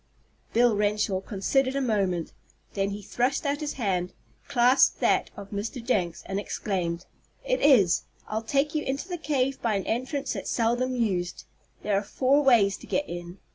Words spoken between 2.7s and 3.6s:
Then he thrust out